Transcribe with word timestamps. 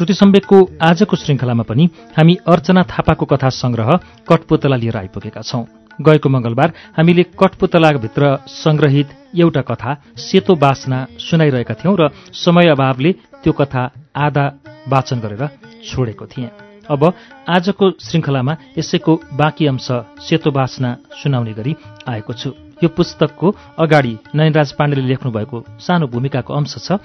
श्रुति 0.00 0.14
सम्वेकको 0.14 0.58
आजको 0.80 1.16
श्रृङ्खलामा 1.16 1.62
पनि 1.68 1.84
हामी 2.16 2.34
अर्चना 2.48 2.82
थापाको 2.88 3.26
कथा 3.26 3.48
संग्रह 3.52 3.88
कठपुतला 4.28 4.76
लिएर 4.76 4.96
आइपुगेका 4.96 5.40
छौं। 5.44 5.64
गएको 5.98 6.28
मंगलबार 6.28 6.72
हामीले 6.96 7.22
कठपुतलाभित्र 7.36 8.30
संग्रहित 8.48 9.08
एउटा 9.36 9.62
कथा 9.68 9.94
सेतो 10.16 10.54
बासना 10.56 10.98
सुनाइरहेका 11.20 11.74
थियौं 11.84 11.96
र 12.00 12.08
समय 12.34 12.72
अभावले 12.72 13.12
त्यो 13.44 13.52
कथा 13.52 13.82
आधा 14.16 14.46
वाचन 14.88 15.20
गरेर 15.20 15.44
छोडेको 15.84 16.26
थिएँ। 16.32 16.48
अब 16.88 17.02
आजको 17.48 17.90
श्रृङ्खलामा 18.00 18.56
यसैको 18.78 19.20
बाँकी 19.36 19.66
अंश 19.66 19.88
सेतो 20.24 20.50
बासना 20.50 20.96
सुनाउने 21.20 21.52
गरी 21.52 21.76
आएको 22.08 22.32
छु। 22.32 22.50
यो 22.80 22.88
पुस्तकको 22.88 23.48
अगाडि 23.78 24.16
नयनराज 24.34 24.72
पाण्डेले 24.72 25.08
लेख्नुभएको 25.08 25.64
सानो 25.78 26.06
भूमिकाको 26.08 26.54
अंश 26.54 26.74
छ। 26.80 26.96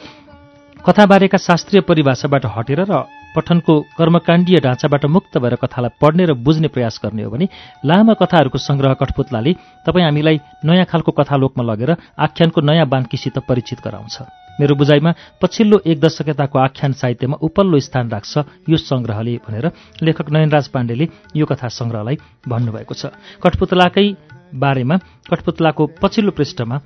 कथाबारेका 0.86 1.38
शास्त्रीय 1.40 1.82
परिभाषाबाट 1.82 2.46
हटेर 2.46 2.80
र 2.86 2.98
पठनको 3.36 3.74
कर्मकाण्डीय 3.98 4.60
ढाँचाबाट 4.62 5.06
मुक्त 5.08 5.38
भएर 5.42 5.56
कथालाई 5.58 5.98
पढ्ने 5.98 6.26
र 6.26 6.34
बुझ्ने 6.38 6.68
प्रयास 6.70 7.00
गर्ने 7.04 7.24
हो 7.24 7.30
भने 7.32 7.48
लामा 7.82 8.14
कथाहरूको 8.14 8.58
संग्रह 8.60 8.94
कठपुतलाले 8.94 9.54
तपाईँ 9.82 10.06
हामीलाई 10.06 10.38
नयाँ 10.62 10.86
खालको 10.86 11.12
कथालोकमा 11.12 11.64
लगेर 11.66 11.92
आख्यानको 12.18 12.62
नयाँ 12.62 12.86
बान्कीसित 12.86 13.38
परिचित 13.50 13.80
गराउँछ। 13.82 14.16
मेरो 14.62 14.76
बुझाइमा 14.78 15.12
पछिल्लो 15.42 15.82
एक 15.84 16.00
दशकताको 16.00 16.60
आख्यान 16.60 16.92
साहित्यमा 16.94 17.42
उपल्लो 17.42 17.80
स्थान 17.82 18.06
राख्छ 18.08 18.38
यो 18.70 18.78
संग्रहले 18.80 19.36
भनेर 19.42 19.66
लेखक 20.06 20.30
नयनराज 20.30 20.68
पाण्डेले 20.70 21.10
यो 21.36 21.46
कथा 21.46 21.68
संग्रहलाई 21.74 22.16
भन्नुभएको 22.46 22.94
छ। 22.94 23.10
कठपुतलाकै 23.42 24.08
बारेमा 24.54 24.96
कठपुतलाको 25.26 25.84
पछिल्लो 26.02 26.32
पृष्ठमा 26.32 26.78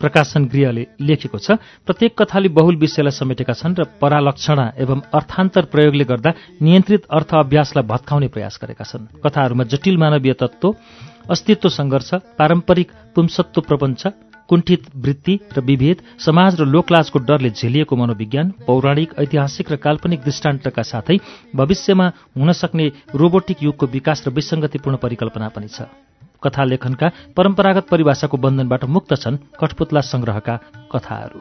प्रकाशन 0.00 0.44
गृहले 0.52 0.84
लेखेको 1.00 1.38
छ 1.38 1.56
प्रत्येक 1.86 2.12
कथाले 2.18 2.48
बहुल 2.52 2.76
विषयलाई 2.76 3.14
समेटेका 3.16 3.54
छन् 3.54 3.76
र 3.78 3.84
परालक्षणा 4.00 4.66
एवं 4.76 5.00
अर्थान्तर 5.12 5.64
प्रयोगले 5.72 6.04
गर्दा 6.04 6.30
नियन्त्रित 6.60 7.02
अर्थ 7.08 7.30
अभ्यासलाई 7.36 7.84
भत्काउने 7.86 8.28
प्रयास 8.28 8.58
गरेका 8.62 8.84
छन्। 8.84 9.08
कथाहरूमा 9.24 9.64
जटिल 9.72 9.96
मानवीय 9.96 10.32
तत्त्व 10.36 10.74
अस्तित्व 11.30 11.68
सङ्घर्ष 11.68 12.10
पारम्परिक 12.38 12.88
पुंसत्व 13.14 13.60
प्रपञ्च 13.60 14.02
कुण्ठित 14.48 14.82
वृत्ति 14.94 15.34
र 15.56 15.60
विभेद 15.60 16.02
समाज 16.22 16.60
र 16.60 16.64
लोकलाजको 16.66 17.18
डरले 17.18 17.50
झेलिएको 17.50 17.96
मनोविज्ञान 17.96 18.46
पौराणिक 18.66 19.14
ऐतिहासिक 19.18 19.72
र 19.72 19.76
काल्पनिक 19.76 20.20
दृष्टान्तका 20.22 20.82
साथै 20.82 21.16
भविष्यमा 21.56 22.06
हुन 22.38 22.52
सक्ने 22.52 22.86
रोबोटिक 23.14 23.62
युगको 23.62 23.86
विकास 23.86 24.22
र 24.26 24.30
विसङ्गतिपूर्ण 24.30 24.96
परिकल्पना 25.02 25.48
पनि 25.50 25.68
छ। 25.68 25.90
कथा 26.42 26.64
लेखनका 26.64 27.10
परम्परागत 27.36 27.86
परिभाषाको 27.90 28.36
बन्धनबाट 28.36 28.84
मुक्त 28.86 29.14
छन् 29.14 29.36
कठपुतला 29.60 30.00
संग्रहका 30.02 30.56
कथाहरू। 30.92 31.40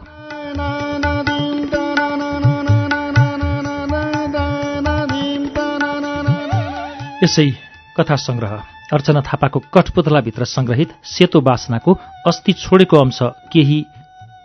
यसै 7.24 7.50
कथा 7.98 8.16
संग्रह 8.16 8.54
अर्चना 8.94 9.22
थापाको 9.22 9.60
कठपुतलाभित्र 9.74 10.46
संग्रहित 10.46 10.90
सेतो 11.04 11.42
बासनाको 11.42 11.94
अस्ति 12.28 12.54
छोडेको 12.54 12.98
अंश 12.98 13.20
केही 13.54 13.80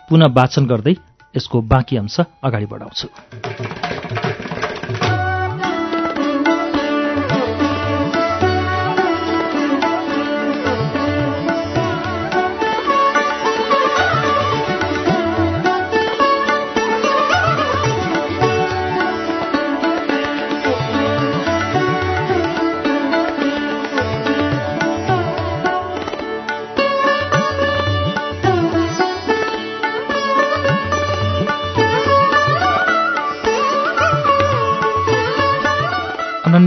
पुनः 0.08 0.32
वाचन 0.32 0.66
गर्दै 0.66 0.94
यसको 1.34 1.60
बाँकी 1.62 1.96
अंश 1.96 2.20
अगाडि 2.44 2.66
बढाउँछु। 2.66 3.08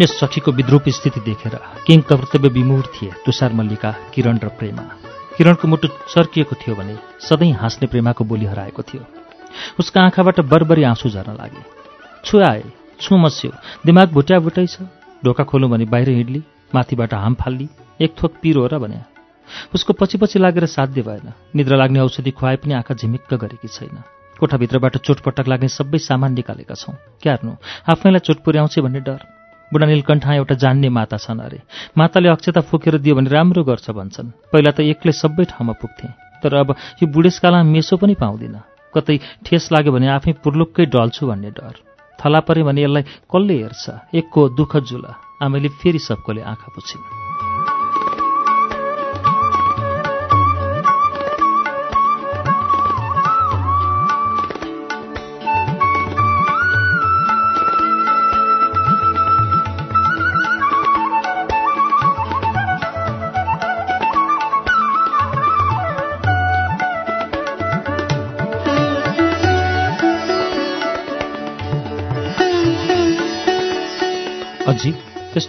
अनन्य 0.03 0.19
सखीको 0.19 0.51
विद्रूप 0.51 0.83
स्थिति 0.89 1.19
देखेर 1.19 1.55
किङ 1.87 2.01
कर्तव्य 2.01 2.49
विमूढ 2.49 2.85
थिए। 2.93 3.11
तुषार 3.25 3.53
मल्लिका 3.53 3.91
किरण 4.13 4.37
र 4.37 4.47
प्रेमा। 4.59 4.83
किरणको 5.37 5.67
मुटु 5.67 5.87
चर्किएको 6.11 6.55
थियो 6.59 6.75
भने 6.75 6.95
सधैँ 7.23 7.51
हाँस्ने 7.55 7.87
प्रेमाको 7.87 8.23
बोली 8.25 8.45
हराएको 8.45 8.81
थियो। 8.83 9.05
उसका 9.79 10.01
आँखाबाट 10.03 10.39
बरबरी 10.43 10.83
आँसु 10.83 11.09
झर्न 11.09 11.35
लागे। 11.39 11.63
छु 12.25 12.39
आए 12.41 12.63
छु 12.99 13.17
मस्यो 13.17 13.51
दिमाग 13.85 14.11
भुट्या 14.11 14.39
भुटाइ 14.39 14.67
छ। 14.67 14.83
ढोका 15.23 15.43
खोलौँ 15.43 15.69
भने 15.71 15.85
बाहिर 15.85 16.09
हिँड्ली 16.09 16.43
माथिबाट 16.75 17.13
हाम 17.13 17.33
फाल्ली 17.39 17.69
एक 18.01 18.15
थोक 18.19 18.33
पिरो 18.41 18.67
र 18.67 18.79
भने। 18.79 18.99
उसको 19.73 19.93
पछि 19.93 20.17
पछि 20.17 20.39
लागेर 20.39 20.65
साध्य 20.67 21.01
भएन। 21.01 21.31
निद्रा 21.55 21.77
लाग्ने 21.77 21.99
औषधि 21.99 22.31
खुवाए 22.31 22.55
पनि 22.59 22.73
आँखा 22.73 22.93
झिमिक्क 22.95 23.33
गरेकी 23.33 23.67
छैन। 23.69 24.03
कोठाभित्रबाट 24.39 24.97
चोटपटक 24.97 25.47
लाग्ने 25.47 25.67
सबै 25.69 25.97
सामान 25.99 26.33
निकालेका 26.33 26.75
छौँ। 26.75 26.95
क्यार्नु 27.23 27.55
आफैलाई 27.87 28.19
चोट 28.19 28.43
पुर्याउँछ 28.43 28.79
भन्ने 28.79 28.99
डर। 28.99 29.42
बुढा 29.73 29.85
नीलकण्ठा 29.85 30.33
एउटा 30.33 30.55
जान्ने 30.55 30.89
माता 30.89 31.17
छन् 31.17 31.41
अरे। 31.41 31.59
माताले 31.97 32.29
अक्षता 32.29 32.61
फुकेर 32.61 32.97
दियो 33.01 33.15
भने 33.15 33.29
राम्रो 33.29 33.63
गर्छ 33.63 33.89
भन्छन्। 33.89 34.53
पहिला 34.53 34.71
त 34.71 34.79
एक्लै 34.85 35.11
सबै 35.11 35.45
ठाउँमा 35.49 35.73
पुग्थे। 35.81 36.07
तर 36.43 36.53
अब 36.53 36.69
यो 37.01 37.05
बुढेसकालमा 37.09 37.63
मेसो 37.65 37.97
पनि 37.97 38.13
पाउँदिन। 38.13 38.55
कतै 38.93 39.17
ठेस 39.45 39.73
लाग्यो 39.73 39.91
भने 39.91 40.07
आफै 40.13 40.31
पुर्लुक्कै 40.43 40.85
डल्छु 40.85 41.23
भन्ने 41.27 41.51
डर। 41.57 41.73
थला 42.19 42.39
परे 42.45 42.63
भने 42.63 42.81
यसलाई 42.83 43.03
कसले 43.25 43.55
हेर्छ? 43.57 43.83
एकको 44.13 44.41
दुःख 44.53 44.77
जुल 44.85 45.05
आमैले 45.41 45.69
फेरि 45.81 45.99
सबकोले 45.99 46.41
आँखा 46.41 46.69
पुछिन्। 46.75 47.22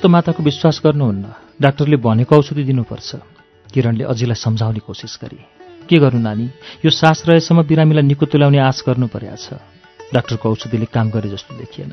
त्यस्तो 0.04 0.12
माताको 0.12 0.42
विश्वास 0.44 0.84
गर्नुहुन्न। 0.84 1.25
डाक्टरले 1.65 1.97
भनेको 1.97 2.37
औषधि 2.37 2.62
दिनुपर्छ। 2.69 3.10
किरणले 3.72 4.04
अझीलाई 4.04 4.37
सम्झाउने 4.37 4.81
कोसिस 4.84 5.16
गरे 5.16 5.41
के 5.88 5.97
गर्नु 5.97 6.20
नानी? 6.20 6.47
यो 6.84 6.91
सास 6.92 7.25
रहेसम्म 7.25 7.65
बिरामीलाई 7.65 8.04
निको 8.04 8.28
तुल्याउने 8.28 8.60
आश 8.60 8.84
गर्नु 8.84 9.09
पर्या 9.09 9.32
छ। 9.32 9.56
डाक्टरको 10.12 10.44
औषधिले 10.44 10.92
काम 10.92 11.09
गरे 11.09 11.28
जस्तो 11.32 11.56
देखिएन। 11.56 11.92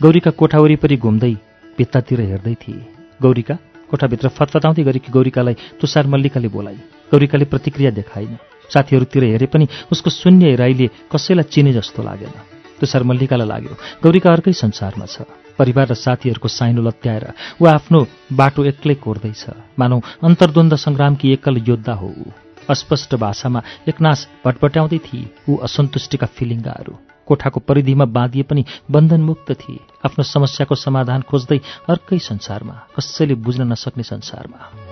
गौरीका 0.00 0.30
कोठा 0.32 0.58
वरिपरि 0.64 0.96
घुम्दै 0.96 1.32
भित्तातिर 1.76 2.20
हेर्दै 2.32 2.54
थिए। 2.56 3.20
गौरीका 3.20 3.54
कोठाभित्र 3.92 4.28
फतफताउँदै 4.32 4.82
गरेकी 4.88 5.12
गौरीकालाई 5.12 5.76
तुषार 5.76 6.08
मल्लिकाले 6.08 6.48
बोलाइ 6.48 6.76
गौरीकाले 7.12 7.44
प्रतिक्रिया 7.52 7.90
देखाइन 7.92 8.32
साथीहरूतिर 8.72 9.24
हेरे 9.28 9.46
पनि 9.52 9.68
उसको 9.92 10.08
शून्य 10.10 10.56
हेराइले 10.56 10.88
कसैलाई 11.12 11.52
चिने 11.52 11.72
जस्तो 11.76 12.00
लागेन। 12.00 12.32
तुषार 12.80 13.02
मल्लिकालाई 13.04 13.48
लाग्यो 13.52 13.76
गौरीका 14.00 14.28
अर्कै 14.32 14.56
संसारमा 14.56 15.04
छ। 15.04 15.28
परिवार 15.58 15.86
र 15.88 15.94
साथीहरूको 15.94 16.48
साइनो 16.48 16.82
लत्याएर 16.82 17.24
ऊ 17.62 17.66
आफ्नो 17.66 18.06
बाटो 18.32 18.64
एक्लै 18.64 18.94
कोर्दैछ। 18.94 19.44
मानौ 19.78 20.00
अन्तर्द्वन्द 20.22 20.74
सङ्ग्रामकी 20.76 21.32
एकल 21.32 21.56
योद्धा 21.68 21.94
हो 21.94 22.08
ऊ। 22.08 22.30
अस्पष्ट 22.70 23.14
भाषामा 23.14 23.62
एकनाश 23.88 24.26
भटभट्याउँदै 24.44 24.98
थिए 24.98 25.30
ऊ 25.48 25.56
असन्तुष्टिका 25.58 26.26
फिलिङ्गाहरू। 26.26 26.94
कोठाको 27.26 27.60
परिधिमा 27.60 28.04
बाँधिए 28.04 28.42
पनि 28.42 28.64
बन्धनमुक्त 28.90 29.52
थिए। 29.52 29.80
आफ्नो 30.04 30.24
समस्याको 30.24 30.74
समाधान 30.74 31.22
खोज्दै 31.22 31.58
अर्कै 31.88 32.18
संसारमा 32.18 32.74
कसैले 32.96 33.34
बुझ्न 33.34 33.62
नसक्ने 33.72 34.02
संसारमा। 34.02 34.91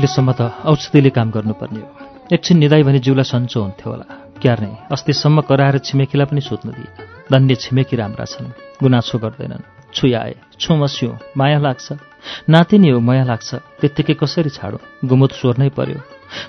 बनेसम्म 0.00 0.32
त 0.32 0.40
औषधिले 0.64 1.10
काम 1.12 1.28
गर्नुपर्ने 1.30 1.80
हो। 1.84 1.88
एकछिन 2.32 2.56
निदाई 2.56 2.82
भने 2.88 2.98
जिउलाई 3.04 3.28
सन्चो 3.28 3.60
हुन्थ्यो 3.60 3.88
होला। 3.92 4.06
क्यार्ने 4.40 4.72
अस्तिसम्म 4.96 5.40
कराएर 5.44 5.76
छिमेकीलाई 5.84 6.26
पनि 6.26 6.40
सुत्नु 6.40 6.72
दिए। 6.72 6.88
धन्य 7.28 7.54
छिमेकी 7.60 7.96
राम्रा 8.00 8.24
छन्। 8.24 8.48
गुनासो 8.80 9.18
गर्दैनन्। 9.20 9.92
छुयाए 9.92 10.34
छु 10.56 10.72
मस्यो 10.72 11.36
माया 11.36 11.58
लाग्छ। 11.60 12.00
नातिनी 12.48 12.88
हो 12.88 13.00
माया 13.04 13.24
लाग्छ। 13.28 13.50
त्यत्तिकै 13.80 14.14
कसरी 14.16 14.50
छाडो? 14.56 14.80
गुमुत 15.04 15.32
सोर्नै 15.36 15.68
पर्यो। 15.68 16.00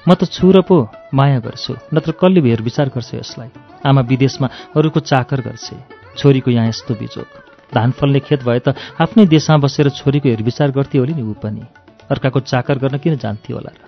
म 0.08 0.16
त 0.16 0.32
छु 0.32 0.48
र 0.56 0.64
पो 0.64 0.88
माया 1.12 1.44
गर्छु। 1.44 1.76
नत्र 1.92 2.12
कसले 2.16 2.40
हेर 2.48 2.62
विचार 2.64 2.88
गर्छु 2.96 3.20
यसलाई? 3.20 3.52
आमा 3.84 4.02
विदेशमा 4.08 4.48
अरूको 4.80 5.00
चाकर 5.04 5.40
गर्छे। 5.44 5.76
छोरीको 6.16 6.52
यहाँ 6.56 6.72
यस्तो 6.72 6.96
बिजोग। 6.96 7.28
धान 7.76 7.92
फल्ने 8.00 8.20
खेत 8.24 8.48
भए 8.48 8.60
त 8.64 8.80
आफ्नै 8.96 9.28
देशमा 9.28 9.60
बसेर 9.60 9.90
छोरीको 10.00 10.30
हेरविचार 10.30 10.72
गर्थे 10.72 10.98
होली 11.04 11.14
नि 11.20 11.24
ऊ 11.28 11.36
पनि। 11.44 11.68
अर्काको 12.12 12.40
चाकर 12.40 12.78
गर्न 12.78 12.98
किन 12.98 13.16
जान्थ्यो 13.18 13.58
होला 13.58 13.72
र? 13.72 13.82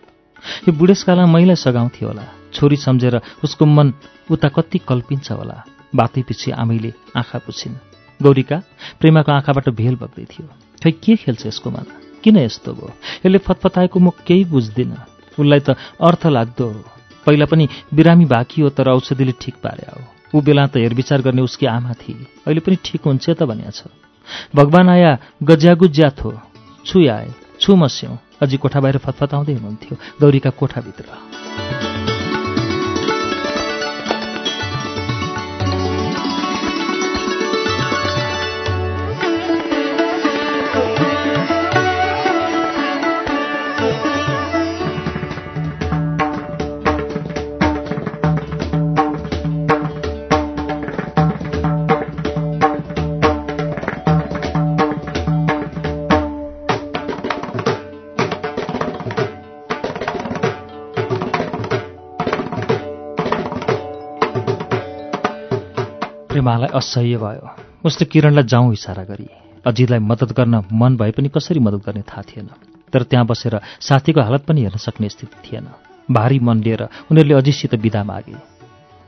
यो 0.68 0.72
बुढेसकालमा 0.74 1.26
महिला 1.26 1.56
सघाउँथ्यो 1.56 2.08
होला। 2.08 2.24
छोरी 2.54 2.76
सम्झेर 2.76 3.22
उसको 3.44 3.66
मन 3.66 3.94
उता 4.32 4.48
कति 4.48 4.78
कल्पिन्छ 4.88 5.32
होला। 5.32 5.64
बातै 5.96 6.22
पछि 6.22 6.52
आमैले 6.52 6.94
आँखा 7.16 7.40
पुछिन्। 7.40 7.76
गौरीका 8.24 8.58
प्रेमाको 9.00 9.32
आँखाबाट 9.32 9.70
भेल 9.70 9.96
बग्दै 9.96 10.26
थियो। 10.26 10.48
खै 10.84 10.92
के 10.92 11.16
खेल्छ 11.16 11.46
यसको 11.46 11.70
मन? 11.72 11.86
किन 12.24 12.38
यस्तो 12.38 12.74
भयो? 12.74 12.92
यसले 13.26 13.38
फतफताएको 13.38 14.00
म 14.00 14.10
केही 14.28 14.44
बुझ्दिनँ। 14.46 14.98
उसलाई 15.40 15.60
त 15.60 15.76
अर्थ 16.02 16.28
लाग्दो 16.28 16.66
हो। 16.66 16.84
पहिला 17.26 17.46
पनि 17.46 17.68
बिरामी 17.94 18.26
बाँकी 18.26 18.62
हो 18.62 18.70
तर 18.70 18.90
औषधिले 18.90 19.34
ठिक 19.42 19.56
पारे 19.64 19.86
हो। 19.92 20.02
ऊ 20.36 20.42
बेला 20.42 20.68
त 20.68 20.78
हेरविचार 20.78 21.22
गर्ने 21.22 21.42
उसकी 21.42 21.66
आमा 21.66 21.94
थिए। 21.94 22.48
अहिले 22.48 22.60
पनि 22.60 22.78
ठिक 22.84 23.02
हुन्छ 23.06 23.30
त 23.30 23.44
भनिया 23.44 23.70
छ 23.70 23.92
भगवान् 24.56 24.90
आया 24.90 25.12
गज्यागुज्या 25.44 26.10
थो 26.10 26.40
छु 26.86 27.00
आए। 27.10 27.43
छु 27.62 27.76
मस्यौँ 27.76 28.18
अझै 28.42 28.58
कोठा 28.58 28.80
बाहिर 28.84 28.98
फतफताउँदै 29.06 29.54
हुनुहुन्थ्यो। 29.54 29.96
गौरीका 30.22 30.50
कोठाभित्र। 30.60 31.93
प्रेमालाई 66.44 66.76
असह्य 66.76 67.18
भयो। 67.18 67.48
उसले 67.88 68.06
किरणलाई 68.12 68.44
जाउँ 68.44 68.74
इसारा 68.74 69.04
गरी 69.08 69.28
अजितलाई 69.64 70.00
मद्दत 70.02 70.32
गर्न 70.36 70.56
मन 70.72 70.98
भए 71.00 71.12
पनि 71.16 71.30
कसरी 71.32 71.60
मद्दत 71.64 71.82
गर्ने 71.88 72.04
थाहा 72.04 72.22
थिएन। 72.28 72.48
तर 72.92 73.04
त्यहाँ 73.08 73.26
बसेर 73.26 73.56
साथीको 73.80 74.22
हालत 74.22 74.44
पनि 74.44 74.62
हेर्न 74.62 74.78
सक्ने 74.78 75.08
स्थिति 75.08 75.38
थिएन। 75.40 75.68
भारी 76.12 76.40
मन 76.40 76.58
लिएर 76.60 76.84
उनीहरूले 77.12 77.36
अजितसित 77.40 77.74
विदा 77.80 78.04
मागे। 78.04 78.36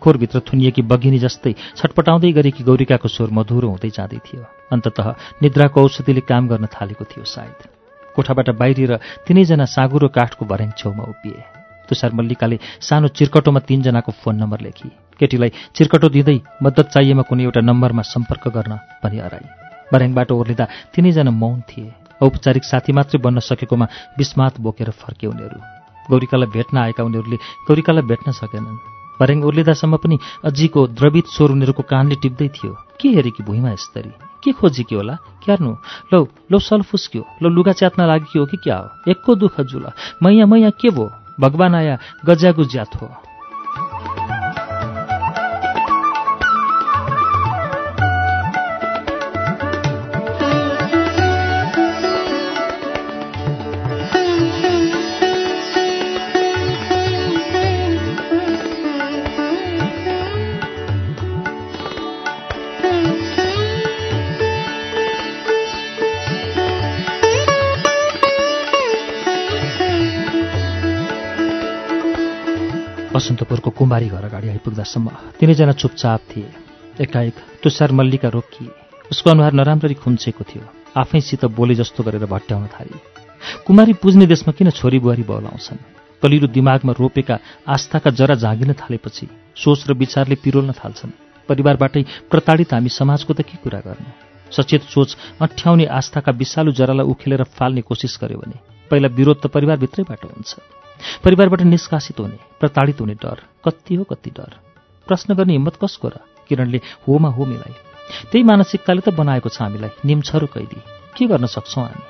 खोरभित्र 0.02 0.40
थुनिएकी 0.48 0.82
बगिनी 0.88 1.20
जस्तै 1.20 1.54
छटपटाउँदै 1.76 2.32
गरेकी 2.32 2.64
गौरिकाको 2.64 3.08
स्वर 3.08 3.30
मधुरो 3.36 3.68
हुँदै 3.68 3.92
जाँदै 3.92 4.20
थियो। 4.24 4.44
अन्तत 4.72 4.98
निद्राको 5.44 5.84
औषधिले 5.84 6.22
काम 6.24 6.48
गर्न 6.48 6.66
थालेको 6.72 7.04
थियो 7.04 7.24
सायद। 7.28 7.60
कोठाबाट 8.16 8.50
बाहिरिएर 8.56 8.94
तिनैजना 9.28 9.66
साँगुरो 9.68 10.08
काठको 10.08 10.44
भर्याङ 10.48 10.72
छेउमा 10.80 11.04
उभिए। 11.04 11.65
तुषार 11.90 12.12
मल्लिकाले 12.14 12.58
सानो 12.82 13.08
चिर्कटोमा 13.18 13.60
तीनजनाको 13.60 14.12
फोन 14.22 14.36
नम्बर 14.36 14.60
लेखी। 14.62 14.90
केटीलाई 15.20 15.52
चिर्कटो 15.76 16.08
दिँदै 16.10 16.38
मद्दत 16.64 16.88
चाहिएमा 16.94 17.24
कुनै 17.30 17.44
एउटा 17.44 17.62
नम्बरमा 17.62 18.04
सम्पर्क 18.04 18.48
गर्न 18.56 18.74
भनी 19.04 19.18
हराई 19.20 19.46
भर्याङबाट 19.92 20.32
ओर्लिँदा 20.32 20.66
तिनैजना 20.94 21.32
मौन 21.32 21.62
थिए। 21.70 21.94
औपचारिक 22.22 22.64
साथी 22.64 22.92
मात्रै 22.94 23.20
बन्न 23.22 23.40
सकेकोमा 23.40 23.86
विस्मात 24.18 24.60
बोकेर 24.60 24.90
फर्के 24.92 25.28
उनीहरू। 25.28 25.60
गौरिकालाई 26.10 26.50
भेट्न 26.52 26.78
आएका 26.78 27.04
उनीहरूले 27.04 27.38
गौरिकालाई 27.68 28.04
भेट्न 28.04 28.32
सकेनन्। 28.32 28.78
भर्याङ 29.20 29.44
ओर्लिँदासम्म 29.44 29.96
पनि 30.04 30.16
अजीको 30.44 30.88
द्रवित 31.00 31.26
स्वर 31.28 31.52
उनीहरूको 31.52 31.84
कानले 31.84 32.16
टिप्दै 32.22 32.48
थियो 32.50 32.72
के 33.00 33.10
हेरेकी 33.10 33.44
भुइँमा 33.44 33.72
यस्तरी? 33.72 34.12
के 34.44 34.52
खोजेकी 34.52 34.96
होला? 34.96 35.16
क्यार्नु 35.44 35.72
लौ 36.14 36.20
लौ 36.52 36.60
सलफुस्क्यो 36.60 37.24
लौ 37.42 37.50
लुगा 37.50 37.72
च्यात्न 37.72 38.06
लागेकी 38.06 38.40
हो 38.40 38.46
कि 38.46 38.58
क्या 38.58 38.78
हो? 38.78 38.88
एकको 39.12 39.36
दुःख 39.36 39.62
जुल। 39.62 39.86
मैया 40.24 40.46
मैया 40.46 40.70
के 40.70 40.90
भो 40.90 41.06
भगवान 41.40 41.76
आया 41.76 41.98
गज्यागु 42.26 42.64
ज्याथ 42.66 42.96
हो। 43.02 43.10
बसन्तपुरको 73.16 73.70
कुमारी 73.72 74.08
घर 74.12 74.24
अगाडि 74.26 74.48
आइपुग्दासम्म 74.50 75.10
तिनैजना 75.40 75.74
चुपचाप 75.74 76.22
थिए। 76.30 76.50
एकाएक 77.00 77.36
तुषार 77.64 77.92
मल्लिका 77.92 78.30
रोकिए 78.30 78.68
उसको 79.12 79.30
अनुहार 79.30 79.54
नराम्ररी 79.56 79.96
खुम्चेको 80.04 80.44
थियो। 80.44 80.64
आफैसित 81.00 81.46
बोले 81.56 81.76
जस्तो 81.76 82.04
गरेर 82.04 82.26
भट्ट्याउन 82.28 82.68
थाले। 82.76 83.00
कुमारी 83.64 83.94
पुज्ने 84.04 84.26
देशमा 84.28 84.52
किन 84.52 84.70
छोरी 84.72 85.00
बुहारी 85.00 85.24
बहलाउँछन् 85.24 85.80
कलिलो 86.24 86.48
दिमागमा 86.52 86.94
रोपेका 87.00 87.40
आस्थाका 87.68 88.12
जरा 88.12 88.36
जागिन 88.36 88.74
थालेपछि 88.76 89.28
सोच 89.56 89.88
र 89.88 89.94
विचारले 89.96 90.36
पिरोल्न 90.36 90.72
थाल्छन्। 90.76 91.16
परिवारबाटै 91.50 92.04
प्रताडित 92.28 92.74
हामी 92.74 92.90
समाजको 92.92 93.34
त 93.34 93.48
के 93.48 93.64
कुरा 93.64 93.80
गर्नु? 93.80 94.12
सचेत 94.52 94.92
सोच 94.92 95.16
अठ्याउने 95.40 95.86
आस्थाका 96.00 96.32
विषालु 96.36 96.72
जरालाई 96.76 97.08
उखेलेर 97.08 97.44
फाल्ने 97.56 97.82
कोसिस 97.82 98.20
गर्यो 98.22 98.44
भने 98.44 98.60
पहिला 98.92 99.08
विरोध 99.08 99.40
त 99.40 99.48
परिवारभित्रैबाट 99.48 100.26
हुन्छ। 100.26 100.52
परिवारबाट 101.24 101.62
निष्कासित 101.62 102.20
हुने 102.20 102.38
प्रताडित 102.60 103.02
हुने 103.02 103.14
डर 103.14 103.38
कति 103.66 103.96
हो 103.96 104.04
कति 104.04 104.30
डर? 104.30 104.52
प्रश्न 105.08 105.36
गर्ने 105.36 105.54
हिम्मत 105.54 105.76
कसको 105.84 106.08
र? 106.08 106.14
किरणले 106.48 106.82
होमा 107.08 107.30
हो 107.30 107.46
मिलाई। 107.46 107.74
त्यही 108.32 108.44
मानसिकताले 108.44 109.02
त 109.02 109.10
बनाएको 109.10 109.50
छ 109.50 109.62
हामीलाई 109.62 109.90
निम्छरो 110.06 110.48
कैदी। 110.48 110.80
के 111.18 111.26
गर्न 111.26 111.46
सक्छौँ 111.46 111.84
हामी? 111.84 112.04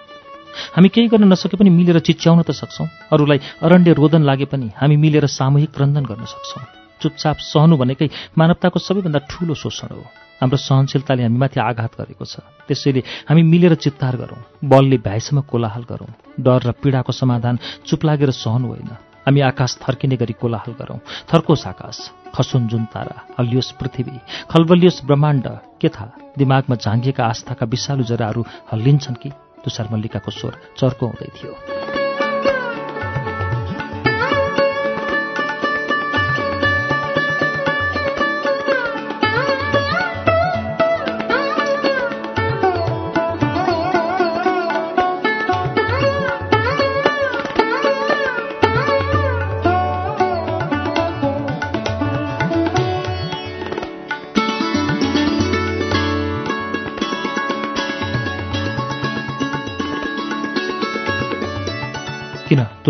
हामी 0.75 0.89
केही 0.89 1.07
गर्न 1.07 1.31
नसके 1.31 1.57
पनि 1.57 1.69
मिलेर 1.69 1.99
चिच्याउन 1.99 2.41
त 2.41 2.51
सक्छौँ। 2.51 2.87
अरूलाई 3.13 3.39
अरण्य 3.61 3.93
रोदन 3.93 4.23
लागे 4.23 4.45
पनि 4.45 4.71
हामी 4.75 4.95
मिलेर 4.97 5.25
सामूहिक 5.25 5.71
क्रन्दन 5.71 6.05
गर्न 6.05 6.25
सक्छौँ। 6.25 6.75
चुपचाप 7.01 7.37
सहनु 7.41 7.77
भनेकै 7.77 8.07
मानवताको 8.37 8.79
सबैभन्दा 8.79 9.19
ठूलो 9.29 9.53
शोषण 9.53 9.91
हो। 9.91 10.03
हाम्रो 10.41 10.57
सहनशीलताले 10.57 11.23
हामीमाथि 11.23 11.59
आघात 11.59 11.93
गरेको 11.95 12.25
छ। 12.25 12.43
त्यसैले 12.67 13.01
हामी 13.29 13.41
मिलेर 13.43 13.75
चित्तार 13.75 14.15
गरौँ 14.15 14.39
बलले 14.63 14.97
भ्याइसम्म 14.99 15.41
कोलाहल 15.47 15.83
गरौँ। 15.87 16.11
डर 16.39 16.61
र 16.67 16.71
पीडाको 16.75 17.11
समाधान 17.11 17.59
चुप 17.87 18.05
लागेर 18.05 18.31
सहनु 18.31 18.67
होइन। 18.67 18.91
हामी 19.25 19.41
आकाश 19.41 19.77
थर्किने 19.81 20.15
गरी 20.17 20.33
कोलाहल 20.35 20.73
गरौँ। 20.75 20.99
थर्कोस् 21.31 21.67
आकाश 21.67 21.97
खसुन 22.35 22.67
जुन 22.67 22.83
तारा 22.93 23.15
हलियोस् 23.39 23.71
पृथ्वी 23.79 24.19
खलबलियोस् 24.51 25.05
ब्रह्माण्ड 25.05 25.47
के 25.81 25.89
थाहा? 25.89 26.35
दिमागमा 26.37 26.75
झाँगिएका 26.75 27.23
आस्थाका 27.25 27.65
विषालु 27.65 28.03
जराहरू 28.03 28.45
हल्लिन्छन् 28.71 29.15
कि? 29.15 29.29
तुषार 29.63 29.89
मल्लिकाको 29.91 30.31
स्वर 30.31 30.53
चर्को 30.77 31.05
हुँदै 31.07 31.31
थियो। 31.33 32.04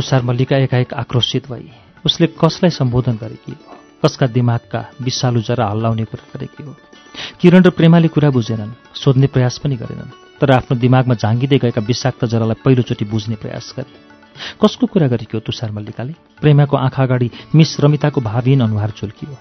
तुषार 0.06 0.22
मल्लिका 0.22 0.58
एकाएक 0.58 0.94
आक्रोशित 0.94 1.50
भई 1.50 1.70
उसले 2.06 2.28
कसलाई 2.38 2.70
सम्बोधन 2.70 3.18
गरेकी 3.18 3.52
हो? 3.52 3.74
कसका 4.06 4.28
दिमागका 4.28 4.82
विषालु 5.02 5.42
जरा 5.42 5.66
हल्लाउने 5.66 6.06
कुरा 6.06 6.30
गरेकी 6.36 6.64
हो? 6.64 6.76
किरण 7.42 7.64
र 7.64 7.70
प्रेमाले 7.70 8.08
कुरा 8.14 8.30
बुझेनन् 8.30 8.78
सोध्ने 8.94 9.28
प्रयास 9.28 9.58
पनि 9.58 9.76
गरेनन् 9.76 10.14
तर 10.42 10.52
आफ्नो 10.52 10.78
दिमागमा 10.78 11.16
झाँगिँदै 11.16 11.58
गएका 11.58 11.82
विषाक्त 11.82 12.26
जरालाई 12.26 12.62
पहिलोचोटि 12.66 13.06
बुझ्ने 13.06 13.36
प्रयास 13.36 13.74
गरे। 13.78 13.90
कसको 14.62 14.86
कुरा 14.86 15.08
गरेको 15.08 15.40
तुषार 15.42 15.72
मल्लिकाले? 15.72 16.14
प्रेमाको 16.42 16.78
आँखा 16.78 17.04
अगाडि 17.04 17.32
मिस 17.56 17.80
रमिताको 17.82 18.22
भावहीन 18.22 18.62
अनुहार 18.62 18.90
चुल्कियो। 18.90 19.38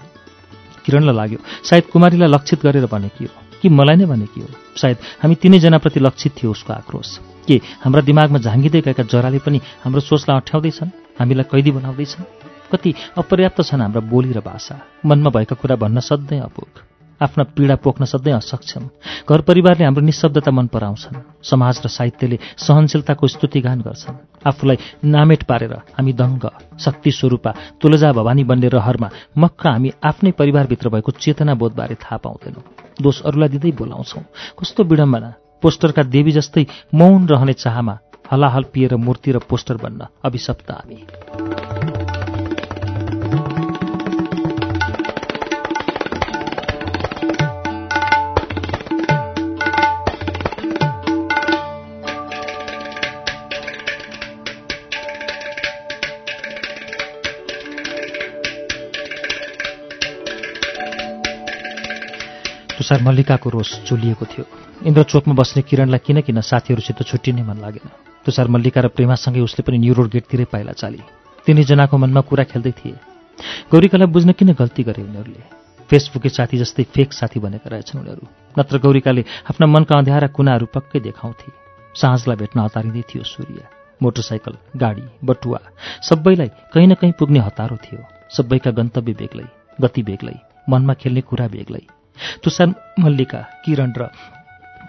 किरणलाई 0.81 1.15
लाग्यो 1.15 1.39
सायद 1.61 1.93
कुमारीलाई 1.93 2.29
लक्षित 2.29 2.65
गरेर 2.65 2.85
भनेकी 2.89 3.25
हो। 3.25 3.44
कि 3.61 3.69
मलाई 3.69 3.95
नै 3.95 4.05
भनेकी 4.05 4.41
हो? 4.41 4.47
सायद 4.77 4.97
हामी 5.23 5.35
तिनैजनाप्रति 5.35 5.99
लक्षित 5.99 6.31
थियो 6.43 6.51
उसको 6.51 6.73
आक्रोश। 6.73 7.19
के 7.47 7.61
हाम्रा 7.81 8.01
दिमागमा 8.01 8.39
झाँगिँदै 8.39 8.81
गएका 8.81 9.03
जराले 9.03 9.39
पनि 9.39 9.61
हाम्रो 9.83 10.01
सोचलाई 10.01 10.37
अठ्याउँदैछन्? 10.37 10.89
हामीलाई 11.19 11.43
कैदी 11.43 11.71
बनाउँदैछन्? 11.71 12.23
कति 12.71 12.93
अपर्याप्त 13.17 13.61
छन् 13.61 13.81
हाम्रा 13.81 14.01
बोली 14.01 14.31
र 14.31 14.39
भाषा? 14.39 14.81
मनमा 15.05 15.29
भएका 15.29 15.55
कुरा 15.55 15.75
भन्न 15.75 15.99
सधैँ 15.99 16.39
अपुग। 16.39 16.94
आफ्ना 17.21 17.43
पीडा 17.55 17.75
पोख्न 17.75 18.05
सधैँ 18.05 18.33
असक्षम। 18.33 18.89
घर 19.29 19.41
परिवारले 19.41 19.83
हाम्रो 19.83 20.03
निशब्दता 20.05 20.51
मन 20.51 20.67
पराउँछन्। 20.67 21.43
समाज 21.43 21.81
र 21.85 21.87
साहित्यले 21.87 22.37
सहनशीलताको 22.57 23.27
स्तुतिगान 23.27 23.81
गर्छन्। 23.81 24.15
आफूलाई 24.45 24.77
नामेट 25.05 25.43
पारेर 25.43 25.73
हामी 25.95 26.13
दङ्ग 26.13 26.43
शक्ति 26.79 27.11
स्वरूपा 27.11 27.51
तुलजा 27.81 28.11
भवानी 28.11 28.43
बन्ने 28.43 28.67
रहरमा 28.67 29.09
मक्का 29.37 29.69
हामी 29.69 29.91
आफ्नै 30.03 30.31
परिवारभित्र 30.31 30.89
भएको 30.89 31.11
चेतनाबोधबारे 31.13 31.95
थाहा 31.95 32.17
पाउँदैनौँ। 32.17 32.63
दोष 33.01 33.21
अरूलाई 33.21 33.49
दिँदै 33.49 33.71
बोलाउँछौँ। 33.71 34.23
कस्तो 34.59 34.83
विडम्बना। 34.83 35.33
पोस्टरका 35.63 36.03
देवी 36.05 36.31
जस्तै 36.31 36.65
मौन 36.93 37.27
रहने 37.27 37.53
चाहमा 37.55 37.97
हलाहल 38.31 38.63
पिएर 38.73 38.95
मूर्ति 38.95 39.31
र 39.31 39.39
पोस्टर 39.39 39.77
बन्न 39.77 40.07
अभिशप्त 40.25 40.71
हामी। 40.71 41.64
तुषार 62.77 63.01
मल्लिकाको 63.03 63.49
रोष 63.49 63.69
चुलिएको 63.87 64.25
थियो। 64.25 64.45
इन्द्रचोकमा 64.85 65.33
बस्ने 65.33 65.61
किरणलाई 65.61 65.99
किन 65.99 66.21
किन 66.21 66.41
साथीहरूसित 66.41 67.01
छुट्टिने 67.03 67.43
मन 67.43 67.57
लागेन। 67.57 67.89
तुषार 68.25 68.47
मल्लिका 68.47 68.81
र 68.81 68.87
प्रेमासँगै 68.87 69.39
उसले 69.39 69.63
पनि 69.63 69.77
न्यु 69.77 69.93
रोड 69.93 70.09
गेटतिरै 70.09 70.45
पाइला 70.45 70.71
चाली। 70.71 70.99
तिनैजनाको 71.47 71.97
मनमा 71.97 72.21
कुरा 72.21 72.43
खेल्दै 72.43 72.71
थिए। 72.71 72.95
गौरीकालाई 73.71 74.07
बुझ्न 74.07 74.31
किन 74.31 74.53
गल्ती 74.53 74.83
गरे 74.83 75.01
उनीहरूले? 75.03 75.43
फेसबुके 75.89 76.29
साथी 76.29 76.57
जस्तै 76.57 76.83
फेक 76.83 77.13
साथी 77.13 77.39
बनेका 77.39 77.69
रहेछन् 77.69 78.01
उनीहरू। 78.01 78.27
नत्र 78.59 78.77
गौरीकाले 78.77 79.23
आफ्ना 79.49 79.65
मनका 79.67 79.97
अँध्यारा 79.97 80.27
कुनाहरू 80.27 80.65
पक्कै 80.65 80.99
देखाउँथे। 80.99 81.51
साँझलाई 81.95 82.35
भेट्न 82.35 82.59
हतारिँदै 82.59 83.03
थियो 83.09 83.23
सूर्य। 83.23 83.61
मोटरसाइकल 84.01 84.55
गाडी 84.75 85.03
बटुवा 85.23 85.59
सबैलाई 86.01 86.49
कहीँ 86.73 86.87
न 86.87 86.93
कहीँ 86.93 87.13
पुग्ने 87.19 87.39
हतारो 87.39 87.77
थियो। 87.77 88.01
सबैका 88.29 88.71
गन्तव्य 88.71 89.13
बेग्लै 89.13 89.47
गति 89.81 90.01
बेग्लै 90.03 90.35
मनमा 90.69 90.93
खेल्ने 90.93 91.21
कुरा 91.21 91.47
बेग्लै। 91.47 91.83
तुषार 92.43 92.73
मल्लिका 92.99 93.45
किरण 93.65 93.93
र 93.97 94.09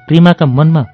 प्रेमाका 0.09 0.47
मनमा 0.47 0.85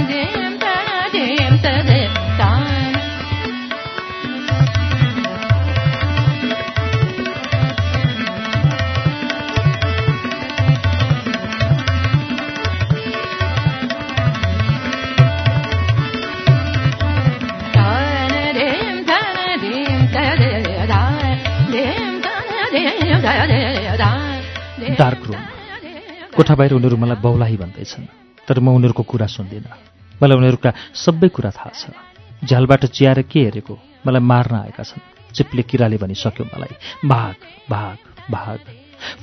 डार्क 24.98 25.22
रुम। 25.28 25.42
कोठा 26.36 26.56
बाहिर 26.56 26.74
उनीहरू 26.74 26.98
मलाई 26.98 27.16
बौलाही 27.22 27.58
भन्दैछन् 27.58 28.06
तर 28.48 28.60
म 28.60 28.68
उनीहरूको 28.74 29.04
कुरा 29.04 29.28
सुन्दिनँ। 29.28 29.78
मलाई 30.24 30.38
उनीहरूका 30.38 30.74
सबै 30.96 31.30
कुरा 31.30 31.52
थाहा 31.52 31.70
छ। 31.70 31.94
झ्यालबाट 32.46 32.86
चियाएर 32.86 33.22
के 33.22 33.40
हेरेको? 33.40 33.78
मलाई 34.08 34.22
मार्न 34.22 34.56
आएका 34.56 34.84
छन्। 34.84 35.02
चिप्ले 35.34 35.62
किराले 35.62 35.98
भनिसक्यो 35.98 36.46
मलाई 36.46 36.74
भाग 37.08 37.36
भाग 37.70 37.98
भाग। 38.32 38.60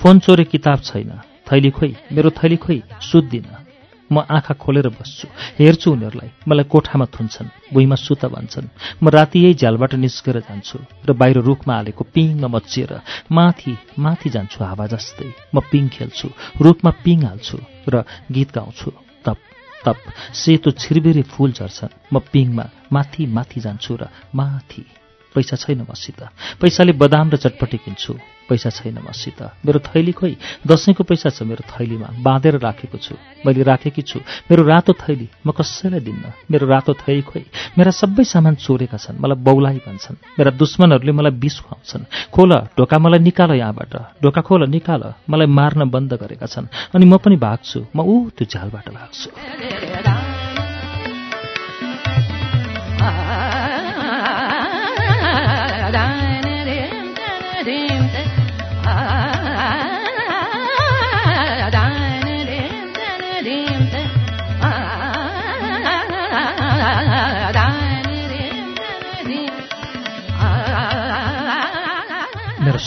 फोन 0.03 0.19
चोरे 0.19 0.45
किताब 0.45 0.79
छैन। 0.79 1.11
थैली 1.53 1.71
खोइ 1.71 1.97
मेरो 2.13 2.31
थैली 2.31 2.57
खोइ 2.57 2.83
सुत्दिनँ। 3.03 3.68
म 4.13 4.25
आँखा 4.29 4.55
खोलेर 4.55 4.89
बस्छु। 4.89 5.29
हेर्छु 5.59 5.93
उनीहरूलाई। 5.93 6.31
मलाई 6.49 6.67
कोठामा 6.73 7.07
थुन्छन् 7.15 7.49
भुइँमा 7.73 7.97
सुत 7.97 8.25
भन्छन् 8.35 8.69
म 9.03 9.09
राति 9.09 9.39
यही 9.45 9.55
झ्यालबाट 9.55 9.95
निस्केर 9.95 10.39
जान्छु 10.49 10.79
र 11.09 11.13
बाहिर 11.13 11.39
रुखमा 11.49 11.75
हालेको 11.75 12.05
पिङमा 12.15 12.49
मचिएर 12.49 12.93
माथि 13.33 13.73
माथि 13.99 14.29
जान्छु 14.31 14.65
हावा 14.65 14.87
जस्तै। 14.93 15.29
म 15.55 15.61
पिङ 15.71 15.89
खेल्छु 15.89 16.29
रुखमा 16.61 16.91
पिङ 17.05 17.19
हाल्छु 17.29 17.59
र 17.89 18.05
गीत 18.33 18.49
गाउँछु। 18.55 18.91
तप 19.25 19.39
तप। 19.85 19.99
सेतो 20.35 20.71
छिरबिरे 20.81 21.23
फुल 21.23 21.53
झर्छन्। 21.53 21.97
म 22.13 22.19
पिङमा 22.33 22.65
माथि 22.93 23.27
माथि 23.27 23.61
जान्छु 23.61 23.93
र 24.01 24.09
माथि। 24.35 24.98
पैसा 25.39 25.57
छैन 25.57 25.87
मसित। 25.91 26.21
पैसाले 26.59 26.93
बदाम 26.99 27.31
र 27.31 27.37
चटपटी 27.39 27.79
किन्छु 27.87 28.19
पैसा 28.49 28.71
छैन 28.71 28.99
मसित। 29.07 29.43
मेरो 29.67 29.79
थैली 29.87 30.13
खोइ 30.13 30.37
दसैँको 30.67 31.05
पैसा 31.05 31.31
छ 31.31 31.43
मेरो 31.43 31.63
थैलीमा 31.71 32.09
बाँधेर 32.19 32.59
राखेको 32.59 32.99
छु। 32.99 33.15
मैले 33.47 33.63
राखेकी 33.63 34.03
छु 34.03 34.19
मेरो 34.51 34.63
रातो 34.67 34.93
थैली 34.93 35.29
म 35.47 35.53
कसैलाई 35.53 36.01
दिन्न? 36.01 36.33
मेरो 36.51 36.67
रातो 36.67 36.95
थैली 36.95 37.23
खोइ 37.23 37.45
मेरा 37.79 37.91
सबै 37.91 38.25
सामान 38.25 38.55
चोरेका 38.57 38.97
छन् 38.97 39.21
मलाई 39.21 39.39
बौलाइ 39.39 39.79
भन्छन्। 39.87 40.17
मेरा 40.39 40.51
दुश्मनहरूले 40.51 41.13
मलाई 41.13 41.33
बिस 41.39 41.61
खुवाउँछन्। 41.61 42.05
खोल 42.35 42.53
ढोका 42.75 42.99
मलाई 42.99 43.21
निकाल 43.21 43.51
यहाँबाट। 43.53 43.95
ढोका 44.23 44.41
खोल 44.43 44.67
निकाल। 44.67 45.03
मलाई 45.31 45.47
मार्न 45.47 45.91
बन्द 45.91 46.13
गरेका 46.19 46.47
छन्। 46.47 46.67
अनि 46.95 47.05
म 47.07 47.17
पनि 47.23 47.37
भाग्छु 47.37 47.87
म 47.97 48.01
ऊ 48.01 48.31
त्यो 48.35 48.47
झ्यालबाट 48.49 48.87
भाग्छु। 48.91 49.29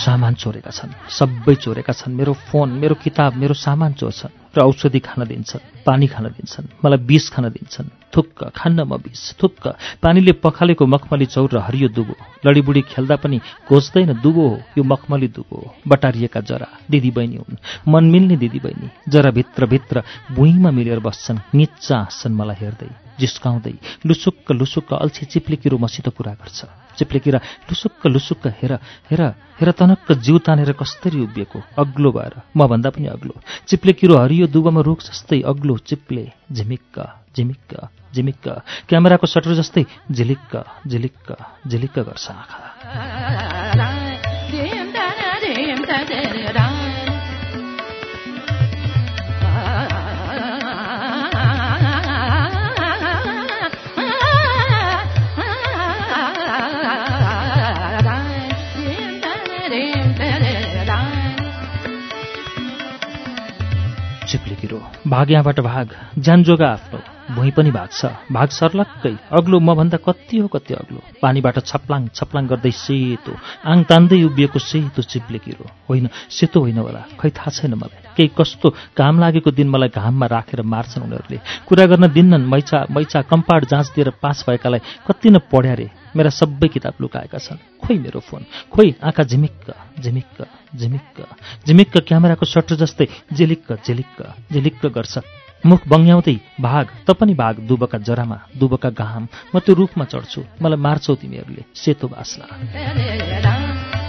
सामान 0.01 0.33
चोरेका 0.33 0.71
छन्। 0.71 0.91
सबै 1.09 1.55
चोरेका 1.55 1.93
छन्। 1.93 2.17
मेरो 2.19 2.33
फोन 2.49 2.69
मेरो 2.81 2.95
किताब 2.95 3.31
मेरो 3.35 3.53
सामान 3.65 3.91
चोर्छन् 3.93 4.35
र 4.55 4.59
औषधि 4.61 4.99
खान 4.99 5.21
दिन्छन् 5.27 5.67
पानी 5.85 6.07
खान 6.13 6.25
दिन्छन् 6.35 6.71
मलाई 6.83 7.01
बिस 7.09 7.29
खान 7.29 7.45
दिन्छन्। 7.49 8.00
थुक्क 8.15 8.51
खान्न 8.55 8.79
म 8.83 8.97
बिस 8.97 9.35
थुक्क। 9.41 9.67
पानीले 10.03 10.31
पखालेको 10.43 10.85
मखमली 10.85 11.25
चौर 11.25 11.49
र 11.53 11.57
हरियो 11.67 11.89
दुबो। 11.89 12.15
लडीबुडी 12.45 12.81
खेल्दा 12.91 13.15
पनि 13.15 13.37
घोच्दैन 13.69 14.13
दुबो 14.21 14.47
हो 14.47 14.57
यो 14.77 14.83
मखमली 14.83 15.27
दुबो 15.27 15.55
हो। 15.55 15.73
बटारिएका 15.87 16.39
जरा 16.41 16.67
दिदी 16.91 17.11
बहिनी 17.11 17.37
हुन्। 17.37 17.57
मन 17.87 18.03
मिल्ने 18.11 18.35
दिदी 18.37 18.59
बहिनी 18.59 18.89
जरा 19.07 19.31
भित्रभित्र 19.31 20.03
भुइँमा 20.35 20.71
मिलेर 20.71 20.99
बस्छन्। 20.99 21.39
निच्चा 21.55 21.97
हाँस्छन् 21.97 22.35
मलाई 22.35 22.55
हेर्दै 22.61 22.89
जिस्काउँदै। 23.19 23.73
लुसुक्क 24.05 24.51
लुसुक्क 24.51 24.93
अल्छी 24.93 25.25
चिप्ले 25.25 25.55
किरो 25.61 25.77
मसित 25.77 26.09
कुरा 26.09 26.33
गर्छ। 26.33 26.65
चिप्ले 26.97 27.19
किरा 27.19 27.39
लुसुक्क 27.69 28.07
लुसुक्क 28.07 28.47
हेर 28.59 28.73
हेर 29.09 29.21
हेर 29.61 29.71
तनक्क 29.71 30.11
जिउ 30.25 30.37
तानेर 30.41 30.71
कस्तरी 30.73 31.19
उभिएको। 31.21 31.59
अग्लो 31.77 32.11
भएर 32.11 32.33
मभन्दा 32.57 32.89
पनि 32.89 33.07
अग्लो। 33.07 33.35
चिप्ले 33.67 33.93
किरो 33.93 34.17
हरियो 34.17 34.47
दुबोमा 34.47 34.81
रुख 34.81 34.99
जस्तै 35.01 35.41
अग्लो 35.45 35.77
चिप्ले 35.77 36.25
झिमिक्क। 36.51 37.20
झिमिक्क 37.37 37.75
झिमिक्क। 38.15 38.49
क्यामेराको 38.89 39.27
सटर 39.27 39.53
जस्तै 39.53 39.83
झिलिक्क 40.11 40.57
झिलिक्क 40.87 41.33
झिलिक्क 41.67 41.99
गर्छ 41.99 42.29
आँखा। 42.29 43.90
चिप्ले 64.31 64.55
किरो 64.55 64.79
भाग 65.07 65.31
यहाँबाट 65.31 65.59
भाग 65.59 65.87
ज्यान 66.19 66.43
जोगा 66.43 66.67
आफ्नो। 66.71 66.99
भुइँ 67.35 67.51
पनि 67.51 67.71
भाग्छ। 67.71 68.05
भाग 68.31 68.49
सर्लक्कै। 68.49 69.15
अग्लो 69.31 69.59
मभन्दा 69.59 69.97
कति 69.97 70.37
हो 70.37 70.47
कति 70.47 70.73
अग्लो। 70.73 70.99
पानीबाट 71.21 71.59
छप्लाङ 71.59 72.07
छप्लाङ 72.15 72.47
गर्दै 72.47 72.71
सेतो। 72.71 73.33
आङ 73.65 73.83
तान्दै 73.83 74.23
उभिएको 74.23 74.59
सेतो 74.59 75.01
चिप्लेकिरो 75.01 75.65
होइन 75.89 76.09
सेतो 76.29 76.59
होइन 76.59 76.77
होला। 76.77 77.01
खै 77.19 77.29
थाहा 77.29 77.51
छैन 77.51 77.73
मलाई। 77.73 77.99
केही 78.17 78.31
कस्तो 78.37 78.69
घाम 78.97 79.19
लागेको 79.19 79.51
दिन 79.51 79.67
मलाई 79.69 79.89
घाममा 79.95 80.25
राखेर 80.25 80.61
मार्छन् 80.63 81.03
उनीहरूले। 81.03 81.39
कुरा 81.67 81.85
गर्न 81.85 82.07
दिन्नन् 82.11 82.49
मैचा 82.51 82.85
मैचा 82.91 83.21
कम्पार्ड 83.31 83.65
जाँच 83.65 83.87
दिएर 83.95 84.09
पास 84.21 84.45
भएकालाई 84.49 84.79
कति 85.07 85.29
न 85.29 85.39
पढ्या 85.51 85.73
रे। 85.73 86.00
मेरा 86.15 86.29
सबै 86.29 86.67
किताब 86.67 86.93
लुकाएका 87.01 87.37
छन्। 87.37 87.57
खोइ 87.81 87.97
मेरो 87.99 88.19
फोन। 88.19 88.45
खोइ 88.71 88.95
आँखा 89.03 89.23
झिमिक्क 89.23 89.67
झिमिक्क 89.99 90.47
झिमिक्क। 90.75 91.17
झिमिक्क 91.67 91.97
क्यामेराको 91.97 92.45
सटर 92.45 92.75
जस्तै 92.75 93.07
झिलिक्क 93.33 93.73
झिलिक्क 93.87 94.19
झिलिक्क 94.51 94.85
गर्छ। 94.85 95.17
मुख 95.65 95.87
बङ्ग्याउँदै 95.87 96.37
भाग 96.61 96.85
त 97.07 97.11
पनि 97.11 97.33
भाग 97.33 97.59
दुबका 97.69 97.97
जरामा 97.97 98.37
दुबका 98.57 98.89
घाम। 98.89 99.27
म 99.55 99.59
त्यो 99.59 99.75
रुखमा 99.75 100.05
चढ्छु। 100.05 100.41
मलाई 100.61 100.79
मार्छौ 100.79 101.15
तिमीहरूले 101.15 101.63
सेतो 101.75 102.07
बास्ला। 102.07 104.00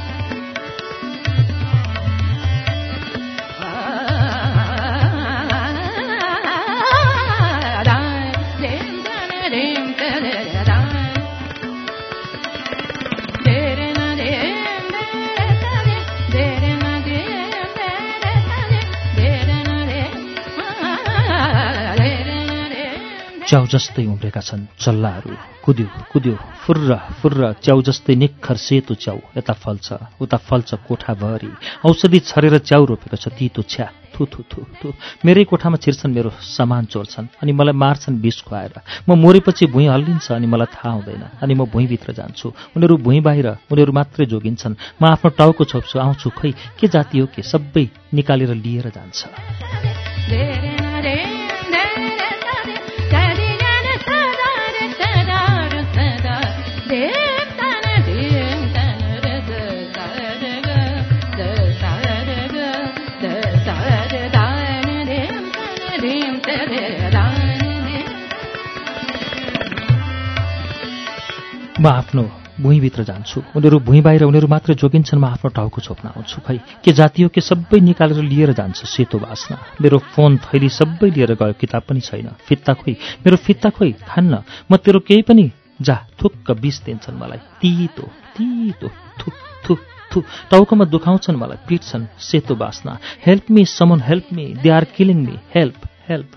जस्तै 23.72 24.04
उम्रेका 24.06 24.40
छन्। 24.40 24.68
चल्लाहरू 24.76 25.32
कुद्यो 25.64 25.86
कुद्यो 26.12 26.34
फुर्र 26.62 26.90
फुर्र 27.20 27.40
च्याउ 27.64 27.78
जस्तै 27.88 28.14
निखर 28.22 28.56
सेतो 28.56 28.94
च्याउ 28.94 29.18
यता 29.38 29.54
फल्छ 29.62 29.86
उता 30.22 30.36
फल्छ 30.48 30.70
कोठाभरि 30.88 31.50
औषधि 31.88 32.18
छरेर 32.30 32.54
च्याउ 32.68 32.82
रोपेको 32.84 33.16
छ 33.16 33.26
तितो 33.32 33.62
छ्या 33.62 33.88
थु 34.12 34.26
थु 34.28 34.42
थु 34.44 34.60
थु। 34.80 34.88
मेरै 35.24 35.44
कोठामा 35.48 35.76
छिर्छन् 35.80 36.12
मेरो 36.12 36.30
सामान 36.36 36.84
चोर्छन् 36.92 37.32
अनि 37.40 37.52
मलाई 37.56 37.72
मार्छन् 37.72 38.20
विष 38.20 38.38
खुवाएर। 38.44 38.74
म 39.08 39.16
मोरेपछि 39.16 39.66
भुइँ 39.72 39.88
हल्लिन्छ 39.88 40.36
अनि 40.36 40.46
मलाई 40.52 40.68
थाहा 40.68 40.92
हुँदैन 40.92 41.24
अनि 41.40 41.54
म 41.54 41.64
भुइँभित्र 41.72 42.12
जान्छु। 42.12 42.76
उनीहरू 42.76 42.96
भुइँ 43.00 43.24
बाहिर 43.24 43.72
उनीहरू 43.72 43.92
मात्रै 43.92 44.26
जोगिन्छन्। 44.28 45.00
म 45.00 45.02
आफ्नो 45.16 45.30
टाउको 45.32 45.64
छोप्छु 45.64 45.96
आउँछु 45.98 46.28
खै 46.28 46.52
के 46.76 46.86
जाति 46.92 47.18
हो 47.18 47.26
के 47.32 47.42
सबै 47.42 47.88
निकालेर 48.12 48.52
लिएर 48.54 48.92
जान्छ। 48.92 49.18
म 71.82 71.86
आफ्नो 71.86 72.22
भुइँभित्र 72.62 73.02
जान्छु। 73.04 73.42
उनीहरू 73.56 73.78
भुइँ 73.82 74.02
बाहिर 74.02 74.22
उनीहरू 74.22 74.46
मात्रै 74.48 74.74
जोगिन्छन् 74.78 75.18
म 75.18 75.24
आफ्नो 75.34 75.50
टाउको 75.50 75.80
छोप्न 75.82 76.08
आउँछु। 76.14 76.40
खै 76.46 76.58
के 76.78 76.92
जाति 76.94 77.22
हो 77.22 77.28
के 77.34 77.40
सबै 77.40 77.80
निकालेर 77.80 78.22
लिएर 78.22 78.52
जान्छ 78.54 78.86
सेतो 78.86 79.18
बास्ना? 79.18 79.58
मेरो 79.82 79.98
फोन 79.98 80.38
थैली 80.38 80.68
सबै 80.68 81.10
लिएर 81.10 81.34
गयो 81.34 81.52
किताब 81.58 81.82
पनि 81.82 82.00
छैन। 82.00 82.28
फित्ता 82.46 82.72
खोइ 82.78 82.94
मेरो 83.26 83.36
फित्ता 83.36 83.70
खोइ 83.70 83.92
खान्न। 84.06 84.42
म 84.70 84.76
तेरो 84.78 85.00
केही 85.00 85.22
पनि 85.26 85.50
जा 85.82 86.06
थुक्क 86.22 86.50
बिस 86.62 86.84
दिन्छन् 86.86 87.18
मलाई। 87.18 87.38
तितो 87.58 88.06
तितो 88.38 88.88
थुक 89.18 89.34
थुक 89.66 89.80
थु 90.14 90.22
टाउकोमा 90.50 90.84
दुखाउँछन् 90.84 91.36
मलाई 91.36 91.58
पिट्छन् 91.66 92.06
सेतो 92.20 92.54
बास्ना। 92.54 92.98
Help 93.26 93.50
me 93.50 93.64
someone 93.64 94.00
help 94.00 94.32
me 94.32 94.54
they 94.62 94.70
are 94.70 94.84
killing 94.84 95.18
me 95.26 95.36
help 95.54 95.78
help 96.08 96.30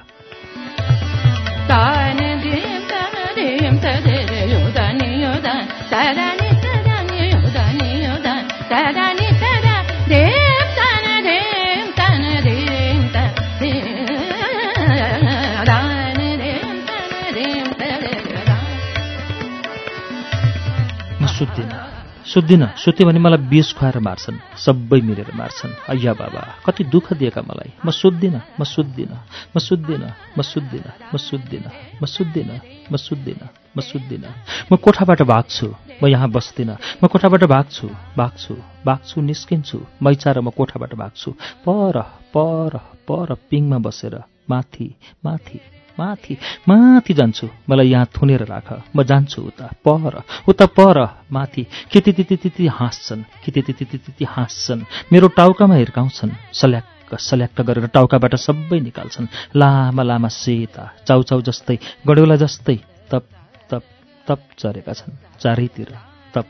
सुत्दिनँ 22.35 22.67
सुत्यो 22.75 23.05
भने 23.07 23.19
मलाई 23.19 23.47
बिस 23.47 23.71
खुवाएर 23.79 23.97
मार्छन् 24.03 24.37
सबै 24.59 24.99
मिलेर 25.07 25.31
मार्छन्। 25.39 25.71
अय्या 25.87 26.13
बाबा 26.19 26.41
कति 26.65 26.83
दुःख 26.83 27.13
दिएका 27.15 27.41
मलाई। 27.47 27.71
म 27.85 27.91
सुत्दिनँ 27.95 28.41
म 28.59 28.63
सुत्दिनँ 28.67 29.19
म 29.55 29.59
सुत्दिनँ 29.59 30.09
म 30.35 30.41
सुत्दिनँ 30.43 30.91
म 31.13 31.15
सुत्दिनँ 31.15 31.71
म 32.01 32.05
सुत्दिनँ 32.05 32.59
म 32.91 32.95
सुत्दिनँ 32.99 33.47
म 33.77 33.79
सुत्दिनँ। 33.79 34.31
म 34.67 34.75
कोठाबाट 34.75 35.21
भाग्छु 35.31 35.67
म 36.03 36.07
यहाँ 36.07 36.29
बस्दिनँ। 36.35 36.75
म 37.03 37.07
कोठाबाट 37.07 37.43
भाग्छु 37.47 37.87
भाग्छु 38.19 38.53
भाग्छु 38.85 39.21
निस्किन्छु। 39.21 39.79
मैचा 40.03 40.31
र 40.35 40.41
म 40.43 40.51
कोठाबाट 40.51 40.91
भाग्छु। 40.93 41.31
पर 41.63 41.95
पर 42.35 42.77
पर 43.07 43.33
पिङमा 43.47 43.77
बसेर 43.79 44.19
माथि 44.49 44.87
माथि। 45.25 45.59
माथि 45.99 46.37
माथि 46.67 47.13
जान्छु। 47.13 47.49
मलाई 47.69 47.87
यहाँ 47.87 48.05
थुनेर 48.05 48.43
राख। 48.43 48.83
म 48.95 49.03
जान्छु 49.03 49.41
उता 49.41 49.69
पर। 49.87 50.21
उता 50.47 50.65
पर 50.65 51.09
माथि। 51.31 51.67
कि 51.91 52.01
त्यति 52.01 52.23
त्यति 52.23 52.67
हाँस्छन्। 52.67 53.23
कि 53.45 53.51
त्यति 53.51 53.85
त्यति 53.85 54.25
हाँस्छन्। 54.25 54.81
मेरो 55.13 55.27
टाउकामा 55.27 55.75
हिर्काउँछन्। 55.75 56.31
सल्याक्क 56.53 57.19
सल्याक्क 57.19 57.61
गरेर 57.61 57.87
टाउकाबाट 57.87 58.35
सबै 58.35 58.79
निकाल्छन्। 58.79 59.27
लामा 59.55 60.03
लामा 60.03 60.27
सेता 60.27 60.93
चाउचाउ 61.07 61.41
जस्तै 61.41 61.79
गडौला 62.07 62.35
जस्तै 62.35 62.79
तप 63.11 63.23
तप 63.71 63.83
तप 64.27 64.39
झरेका 64.59 64.93
छन्। 64.93 65.17
चारैतिर 65.39 65.97
तप 66.33 66.45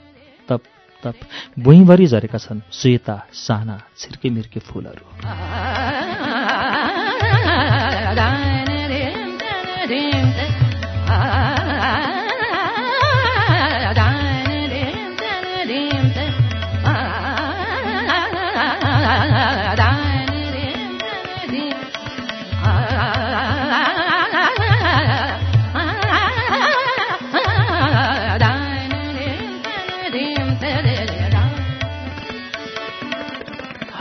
तप 0.49 0.62
तप। 1.03 1.15
भुइँभरि 1.60 2.05
झरेका 2.05 2.38
छन्। 2.38 2.62
सेता 2.71 3.27
साना 3.34 3.81
छिर्के 3.97 4.29
मिर्के 4.29 4.60
फुलहरू। 4.60 5.25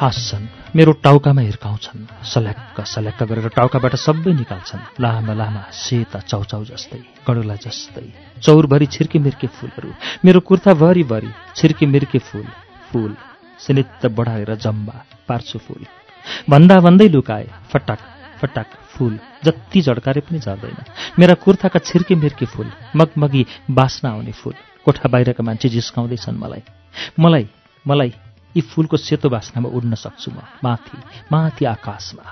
हाँस्छन् 0.05 0.47
मेरो 0.77 0.93
टाउकामा 1.01 1.40
हिर्काउँछन्। 1.40 2.01
सल्याक्क 2.29 2.81
सल्याक्क 2.85 3.23
गरेर 3.25 3.49
टाउकाबाट 3.57 3.95
सबै 3.97 4.33
निकाल्छन्। 4.37 5.01
लामा 5.01 5.33
लामा 5.33 5.62
सेता 5.73 6.21
चाउचाउ 6.29 6.64
जस्तै 6.69 7.01
गडुला 7.25 7.57
जस्तै 7.64 8.05
चौरभरि 8.45 8.87
छिर्की 8.87 9.19
मिर्के 9.25 9.49
फुलहरू। 9.49 9.90
मेरो 10.25 10.40
कुर्ताभरि 10.45 11.05
भरि 11.09 11.31
छिर्की 11.57 11.87
मिर्के 11.88 12.19
फुल 12.21 12.45
फुल 12.93 13.12
सिनित्त 13.64 14.03
बढाएर 14.12 14.55
जम्बा 14.61 14.97
पार्छु 15.29 15.59
फुल। 15.59 15.83
भन्दा 16.53 16.77
भन्दै 16.85 17.09
लुकाए 17.09 17.47
फटाक 17.73 18.01
फटाक 18.40 18.69
फुल 18.93 19.14
जति 19.45 19.81
झड्कारे 19.81 20.21
पनि 20.21 20.38
झर्दैन। 20.38 20.85
मेरा 21.19 21.35
कुर्ताका 21.40 21.79
छिर्के 21.81 22.14
मिर्के 22.14 22.47
फुल 22.47 22.69
मगमगी 22.97 23.47
बास्ना 23.71 24.11
आउने 24.11 24.33
फुल 24.37 24.55
कोठा 24.85 25.09
बाहिरका 25.09 25.43
मान्छे 25.49 25.69
जिस्काउँदैछन् 25.69 26.37
मलाई। 26.37 26.62
मलाई 27.19 27.49
मलाई 27.87 28.12
यी 28.57 28.61
फूलको 28.62 28.97
सेतो 28.97 29.29
बास्नामा 29.29 29.69
उड्न 29.69 29.95
सक्छु 29.95 30.31
म। 30.31 30.38
माथि 30.64 30.99
माथि 31.33 31.64
आकाशमा। 31.64 32.25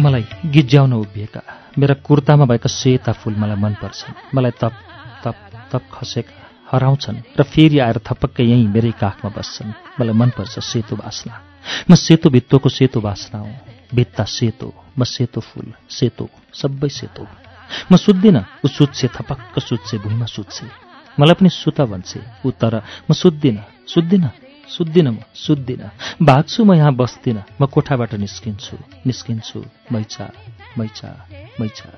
मलाई 0.00 0.24
गिज्याउन 0.44 0.92
उभिएका। 0.92 1.53
मेरा 1.78 1.94
कुर्तामा 2.06 2.44
भएका 2.46 2.68
सेता 2.70 3.12
फुल 3.12 3.34
मलाई 3.34 3.58
मनपर्छन्। 3.58 4.14
मलाई 4.34 4.50
तप 4.62 4.74
तप 5.24 5.36
तप 5.72 5.82
खसेका 5.92 6.34
हराउँछन् 6.70 7.18
र 7.38 7.42
फेरि 7.42 7.78
आएर 7.78 7.98
थपक्कै 8.06 8.44
यहीँ 8.44 8.68
मेरै 8.70 8.92
काखमा 8.94 9.30
बस्छन्। 9.34 9.72
मलाई 9.98 10.14
मनपर्छ 10.14 10.54
सेतो 10.62 10.96
बास्ना। 10.96 11.34
म 11.90 11.94
सेतो 11.96 12.30
भित्तोको 12.30 12.68
सेतो 12.68 13.00
बास्ना 13.00 13.38
हुँ। 13.40 13.54
भित्ता 13.94 14.24
सेतो 14.24 14.68
म 14.98 15.04
सेतो 15.04 15.40
फुल 15.40 15.66
सेतो 15.90 16.28
सबै 16.54 16.88
सेतो 16.88 17.26
म 17.90 17.96
सुत्दिनँ। 17.96 18.44
ऊ 18.64 18.66
सुत्छे 18.68 19.08
थपक्क 19.10 19.58
सुत्छे 19.58 19.98
भुइँमा 19.98 20.26
सुत्छे 20.26 20.66
मलाई 21.18 21.34
पनि 21.34 21.48
सुत 21.50 21.80
भन्छे। 21.90 22.20
ऊ 22.46 22.50
तर 22.54 22.82
म 23.10 23.12
सुत्दिनँ। 23.12 23.62
सुत्दिनँ। 23.88 24.30
सुत्दिनँ 24.68 25.10
म 25.10 25.18
सुत्दिनँ 25.34 25.90
भाग्छु 26.22 26.64
म 26.64 26.74
यहाँ 26.74 26.94
बस्दिनँ 26.96 27.42
म 27.60 27.66
कोठाबाट 27.66 28.14
निस्किन्छु 28.14 28.76
निस्किन्छु 29.06 29.64
मैचा 29.92 30.26
मैचा 30.78 31.10
मैचा 31.60 31.88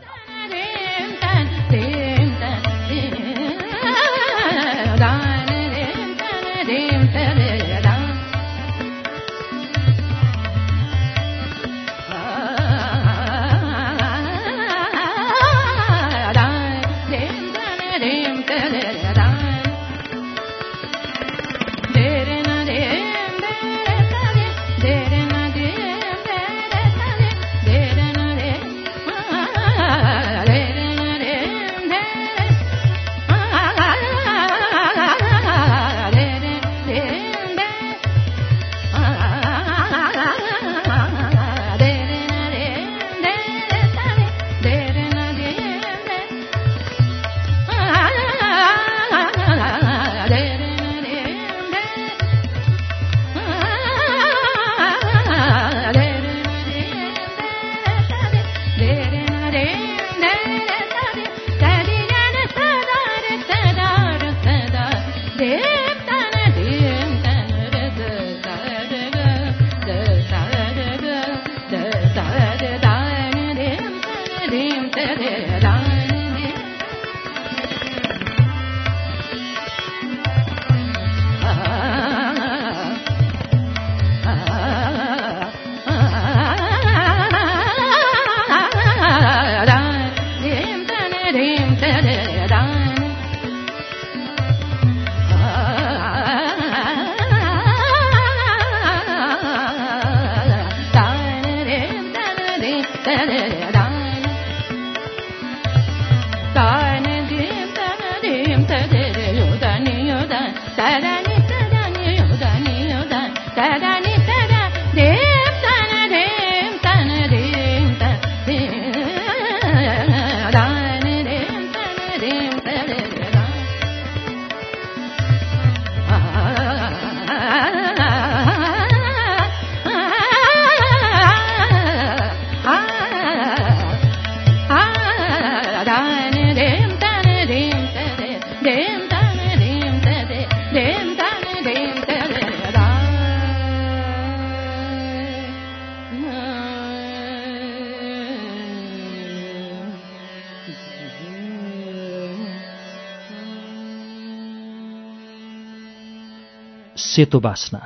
सेतो 157.17 157.41
बास्ना। 157.41 157.81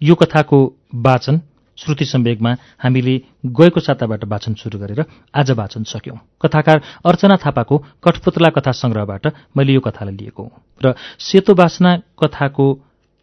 यो 0.00 0.14
कथाको 0.14 0.58
वाचन 0.94 1.40
श्रुति 1.78 2.04
सम्वेगमा 2.04 2.50
हामीले 2.78 3.14
गएको 3.44 3.80
साताबाट 3.80 4.24
वाचन 4.24 4.54
सुरु 4.54 4.78
गरेर 4.78 5.04
आज 5.34 5.50
वाचन 5.50 5.82
सक्यौं। 5.82 6.16
कथाकार 6.42 6.82
अर्चना 7.06 7.36
थापाको 7.36 7.78
कठपुतला 8.04 8.48
कथा 8.48 8.72
संग्रहबाट 8.72 9.26
मैले 9.56 9.72
यो 9.72 9.80
कथालाई 9.80 10.14
लिएको 10.14 10.42
हुँ। 10.42 10.50
र 10.84 10.94
सेतो 11.18 11.54
बास्ना 11.54 11.96
कथाको 12.22 12.66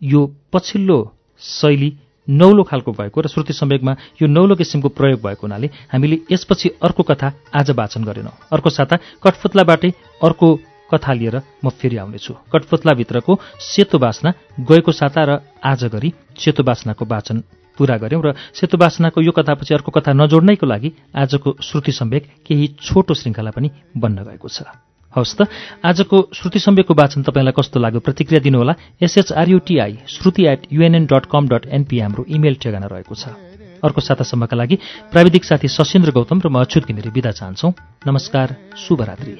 यो 0.02 0.22
पछिल्लो 0.54 1.00
शैली 1.42 1.90
नौलो 2.28 2.64
खालको 2.64 2.92
भएको 2.92 3.22
र 3.22 3.28
श्रुति 3.28 3.54
सम्वेगमा 3.54 3.96
यो 4.22 4.28
नौलो 4.28 4.56
किसिमको 4.56 4.90
प्रयोग 4.90 5.22
भएको 5.24 5.48
हुनाले 5.48 5.68
हामीले 5.94 6.20
यसपछि 6.32 6.70
अर्को 6.84 7.04
कथा 7.04 7.32
आज 7.56 7.72
वाचन 7.72 8.04
गरेनौं। 8.04 8.36
अर्को 8.52 8.70
साता 8.70 8.96
कठपुतलाबाटै 9.24 9.90
अर्को 10.24 10.60
कथा 10.88 11.14
लिएर 11.14 11.36
म 11.64 11.70
फेरि 11.72 11.98
आउनेछु। 11.98 12.34
कठपुतलाभित्रको 12.54 13.40
सेतो 13.60 13.98
बास्ना 13.98 14.34
गएको 14.62 14.92
साता 14.92 15.24
र 15.24 15.32
आज 15.64 15.84
गरी 15.92 16.14
सेतो 16.38 16.64
बास्नाको 16.64 17.06
वाचन 17.06 17.38
पूरा 17.78 17.96
गर्यौं 17.98 18.22
र 18.24 18.34
सेतो 18.54 18.78
बास्नाको 18.78 19.22
यो 19.22 19.32
कथापछि 19.32 19.74
अर्को 19.74 19.92
कथा 19.92 20.14
नजोड्नैको 20.14 20.66
लागि 20.66 20.90
आजको 21.14 21.56
श्रुति 21.60 21.92
सम्वेक 21.92 22.24
केही 22.48 22.68
छोटो 22.80 23.14
श्रृङ्खला 23.14 23.52
पनि 23.52 23.70
बन्न 23.98 24.24
गएको 24.24 24.48
छ। 24.48 24.64
हवस् 25.14 25.36
त 25.36 25.48
आजको 25.84 26.18
श्रुति 26.34 26.60
सम्वेकको 26.60 26.94
वाचन 26.94 27.24
तपाईँलाई 27.24 27.56
कस्तो 27.56 27.80
लाग्यो 27.80 28.00
प्रतिक्रिया 28.00 28.44
दिनुहोला? 28.44 28.74
SHRUTI 29.00 29.94
Shruti 30.08 30.44
at 30.46 30.62
UNN 30.72 31.06
dot 31.08 31.26
com 31.32 31.48
dot 31.48 31.66
NP 31.68 32.00
हाम्रो 32.00 32.24
इमेल 32.28 32.56
ठेगाना 32.60 32.88
रहेको 32.88 33.16
छ। 33.16 33.55
अर्को 33.86 34.02
सातासम्मका 34.02 34.56
लागि 34.58 34.76
प्राविधिक 35.12 35.44
साथी 35.46 35.68
सशेन्द्र 35.68 36.12
गौतम 36.12 36.42
र 36.46 36.48
म 36.50 36.62
अच्युत 36.62 36.86
घिमिरे 36.88 37.10
विदा 37.16 37.32
चाहन्छौ 37.32 37.70
नमस्कार 38.08 38.48
शुभरात्रि 38.78 39.34